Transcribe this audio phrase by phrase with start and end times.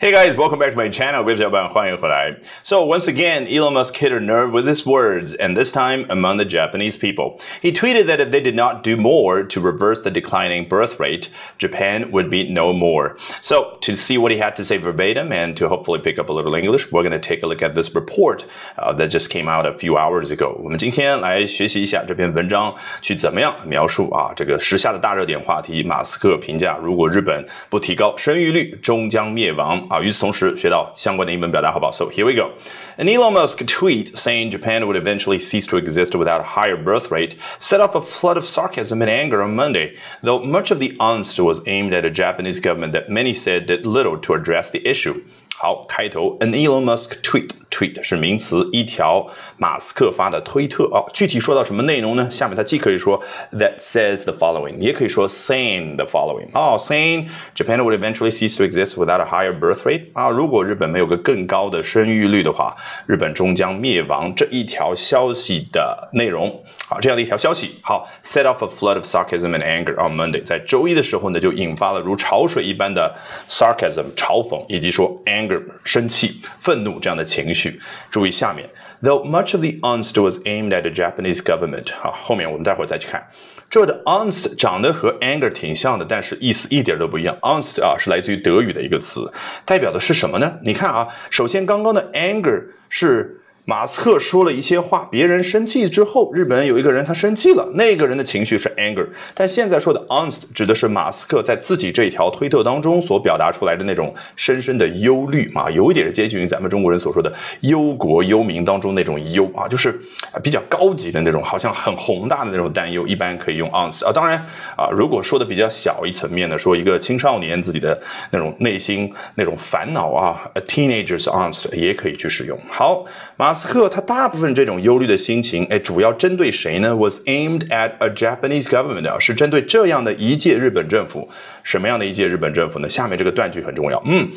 [0.00, 1.22] Hey guys, welcome back to my channel.
[1.24, 2.34] 我是小板，欢迎回来。
[2.62, 6.44] So once again, Elon Musk hit a nerve with his words, and this time among the
[6.44, 7.38] Japanese people.
[7.62, 11.28] He tweeted that if they did not do more to reverse the declining birth rate,
[11.56, 13.16] Japan would be no more.
[13.40, 16.32] So to see what he had to say verbatim and to hopefully pick up a
[16.34, 18.44] little English, we're going to take a look at this report
[18.76, 20.60] uh, that just came out a few hours ago.
[20.62, 25.82] 我们今天来学习一下这篇文章，去怎么样描述啊这个时下的大热点话题。
[25.82, 29.82] 马斯克评价，如果日本不提高生育率，终将灭亡。
[29.88, 31.92] 啊，与此同时学到相关的英文表达，好不好？
[31.92, 32.52] So here we go.
[32.96, 37.10] An Elon Musk tweet saying Japan would eventually cease to exist without a higher birth
[37.10, 40.94] rate set off a flood of sarcasm and anger on Monday, though much of the
[41.00, 44.86] onslaught was aimed at a Japanese government that many said did little to address the
[44.86, 45.22] issue.
[45.61, 49.27] 好，开头，an Elon Musk tweet tweet 是名词，一条
[49.57, 51.03] 马斯克发的推特啊。
[51.11, 52.31] 具体说到什么内容呢？
[52.31, 56.47] 下面它既可以说 that says the following，也可以说 saying the following。
[56.53, 64.33] 哦，saying Japan would eventually cease to exist without a higher birth rate 啊，如果日本没有个更高的生育率的话，日本终将灭亡。
[64.33, 73.13] 这一条消息的内容，好，这样的一条消息，好，set off a flood of sarcasm and anger on Monday，在周一的时候呢，就引发了如潮水一般的
[73.49, 75.48] sarcasm 嘲讽，以及说 anger。
[75.83, 77.79] 生气、愤怒这样的情绪。
[78.11, 78.69] 注意下面
[79.01, 81.93] ，though much of the angst was aimed at the Japanese government。
[81.95, 83.25] 好，后面我们待会儿再去看。
[83.69, 87.37] 这的 angst 长得和 anger 挺像的，但是意思一点都不一样。
[87.41, 89.31] angst 啊是来自于德语的一个词，
[89.65, 90.59] 代表的是什么呢？
[90.63, 93.35] 你看啊，首先刚刚的 anger 是。
[93.65, 99.05] 马斯克说了一些话，别人生气之后，日本有一个人他生气了，那个人的情绪是 anger。
[99.35, 109.99] 但现在说的 angst 指的是马斯克在自己这一条推特当中所表达出来的那种深深的忧虑啊，有一点接近于咱们中国人所说的忧国忧民当中那种忧啊，就是
[110.41, 114.11] 比较高级的那种，好像很宏大的那种担忧，一般可以用 angst 啊。
[114.11, 114.43] 当然
[114.75, 122.57] 啊，如果说的比较小一层面的，说一个青少年自己的那种内心那种烦恼啊，a teenager's angst 也可以去使用。
[122.71, 123.05] 好，
[123.37, 123.48] 马。
[123.48, 126.94] 马斯克他大部分这种忧虑的心情，哎，主要针对谁呢？
[126.96, 131.28] Was aimed at a Japanese government 啊，是针对这样的一届日本政府。
[131.62, 132.88] 什么样的一届日本政府呢？
[132.88, 134.02] 下面这个断句很重要。
[134.06, 134.30] 嗯，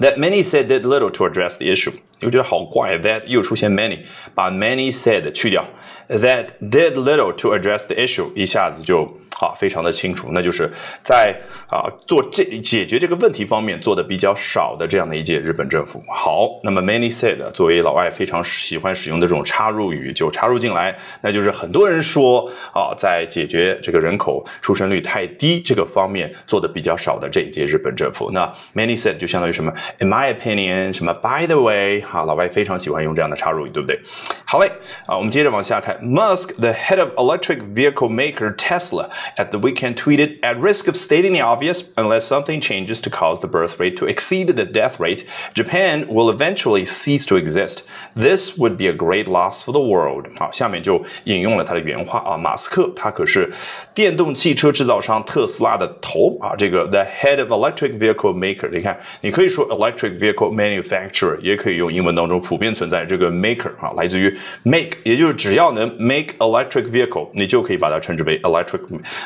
[0.00, 1.92] That many said did little to address the issue。
[2.20, 4.00] 你会觉得好怪，that 又出现 many，
[4.34, 5.64] 把 many said 去掉，
[6.08, 9.18] that did little to address the issue，一下子就。
[9.35, 10.69] 好，非常的清楚，那就是
[11.01, 11.35] 在
[11.69, 16.03] 啊做这解决这个问题方面做的比较少的这样的一届日本政府。
[16.13, 28.31] 好，那么 many said 作为老外非常喜欢使用的这种插入语就插入进来，那就是很多人说啊，在解决这个人口出生率太低这个方面做的比较少的这一届日本政府。
[28.31, 33.99] 那 many said 就相当于什么？In my opinion，什么？By the way，哈，老外非常喜欢用这样的插入语，对不对？
[34.43, 34.69] 好嘞，
[35.05, 39.07] 啊，我们接着往下看，Musk，the head of electric vehicle maker Tesla。
[39.36, 43.48] at the weekend tweeted, at risk of stating the obvious, unless something changes to cause the
[43.48, 45.24] birth rate to exceed the death rate,
[45.54, 47.82] Japan will eventually cease to exist.
[48.14, 50.26] This would be a great loss for the world.
[50.38, 53.52] 好，下面就引用了他的原话啊，马斯克他可是
[53.92, 58.68] 电动汽车制造商特斯拉的头啊，这个 the head of electric vehicle maker。
[58.70, 68.80] 你看，你可以说 electric vehicle manufacturer，也可以用英文当中普遍存在这个 maker 啊，来自于 make，也就是只要能 make electric vehicle，你就可以把它称之为 electric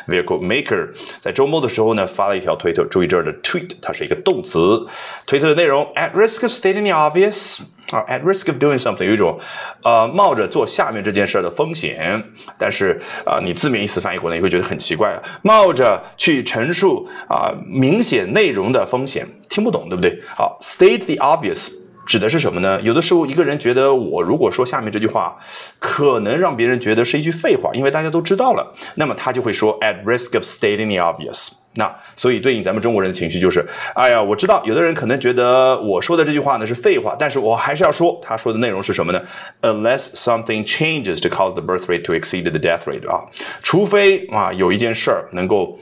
[0.07, 0.89] Vehicle maker
[1.19, 4.87] 在周末的时候呢发了一条推特，注意这儿的 tweet 它是一个动词。
[5.25, 9.39] 推特的内容：At risk of stating the obvious 啊，at risk of doing something 有一种
[9.83, 12.23] 呃冒着做下面这件事的风险，
[12.57, 20.21] 但是啊你字面意思翻译过来你会觉得很奇怪，冒着去陈述啊明显内容的风险，听不懂对不对？
[20.35, 21.82] 好，state the obvious。
[22.05, 22.81] 指的是什么呢？
[22.81, 25.37] 有的时候一个人觉得我如果说下面这句话，
[25.79, 31.49] 可能让别人觉得是一句废话，因为大家都知道了，那么他就会说 at risk of stating the obvious。
[31.75, 33.65] 那所以对应咱们中国人的情绪就是，
[33.95, 39.21] 哎呀，我知道有的人可能觉得我说的这句话呢是废话，但是我还是要说，他说的内容是什么呢
[39.61, 43.25] ？Unless something changes to cause the birth rate to exceed the death rate 啊，
[43.61, 45.79] 除非啊有一件事儿能够。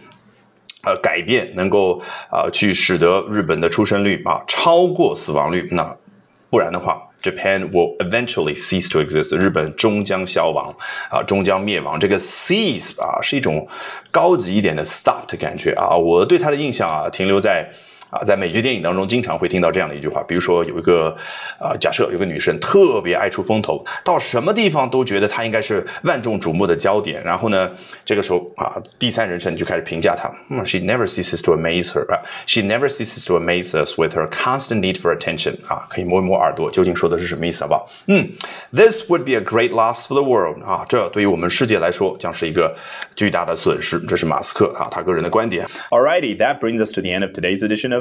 [0.83, 5.95] 呃，改变能够啊，去使得日本的出生率啊超过死亡率，那
[6.51, 10.75] 不然的话，Japan will eventually cease to exist，日本终将消亡，
[11.09, 11.99] 啊，终将灭亡。
[11.99, 13.67] 这个 cease 啊，是一种
[14.11, 15.95] 高级一点的 stop 的感觉啊。
[15.95, 17.71] 我对它的印象啊，停留在。
[18.11, 21.15] 啊，在美剧电影当中，经常会听到这样的一句话，比如说有一个，
[21.59, 27.23] 呃，假设有个女生特别爱出风头，到什么地方都觉得她应该是万众瞩目的焦点。
[27.23, 27.71] 然后呢，
[28.05, 34.95] 这个时候啊，第三人称就开始评价她，嗯，She never ceases to amaze her 啊，She never ceases to amaze us with her constant need
[34.95, 37.89] for attention 啊，可以摸一摸耳朵，究竟说的是什么意思，好不好？
[38.07, 38.29] 嗯
[38.75, 42.75] ，This would be a great loss for the world 啊，这对于我们世界来说将是一个
[43.15, 43.99] 巨大的损失。
[44.01, 45.65] 这是马斯克啊，他个人的观点。
[45.91, 48.00] Alrighty, that brings us to the end of today's edition of